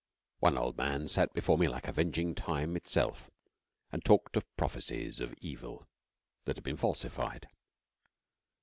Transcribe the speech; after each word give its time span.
One 0.39 0.57
old 0.57 0.77
man 0.79 1.07
sat 1.07 1.31
before 1.31 1.59
me 1.59 1.67
like 1.67 1.87
avenging 1.87 2.33
Time 2.33 2.75
itself, 2.75 3.29
and 3.91 4.03
talked 4.03 4.35
of 4.35 4.47
prophecies 4.57 5.19
of 5.19 5.31
evil, 5.41 5.87
that 6.45 6.57
had 6.57 6.63
been 6.63 6.75
falsified. 6.75 7.47